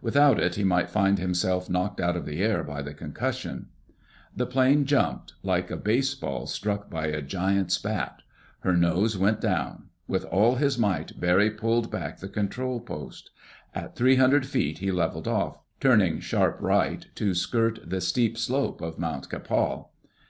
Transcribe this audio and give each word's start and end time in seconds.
Without 0.00 0.40
it 0.40 0.54
he 0.54 0.64
might 0.64 0.88
find 0.88 1.18
himself 1.18 1.68
knocked 1.68 2.00
out 2.00 2.16
of 2.16 2.24
the 2.24 2.40
air 2.40 2.62
by 2.64 2.80
the 2.80 2.94
concussion. 2.94 3.66
The 4.34 4.46
plane 4.46 4.86
jumped—like 4.86 5.70
a 5.70 5.76
baseball 5.76 6.46
struck 6.46 6.88
by 6.88 7.08
a 7.08 7.20
giant's 7.20 7.76
bat. 7.76 8.22
Her 8.60 8.74
nose 8.74 9.18
went 9.18 9.42
down. 9.42 9.90
With 10.08 10.24
all 10.24 10.54
his 10.54 10.78
might, 10.78 11.20
Barry 11.20 11.50
pulled 11.50 11.90
back 11.90 12.20
the 12.20 12.30
control 12.30 12.80
post. 12.80 13.28
At 13.74 13.94
three 13.94 14.16
hundred 14.16 14.46
feet 14.46 14.78
he 14.78 14.90
leveled 14.90 15.28
off, 15.28 15.58
turning 15.80 16.18
sharp 16.18 16.56
right, 16.62 17.04
to 17.16 17.34
skirt 17.34 17.78
the 17.84 18.00
steep 18.00 18.38
slope 18.38 18.80
of 18.80 18.98
Mt. 18.98 19.28
Kapal. 19.28 19.90